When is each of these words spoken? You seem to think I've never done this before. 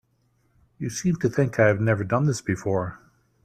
You 0.79 0.89
seem 0.89 1.17
to 1.17 1.29
think 1.29 1.59
I've 1.59 1.79
never 1.79 2.03
done 2.03 2.25
this 2.25 2.41
before. 2.41 2.97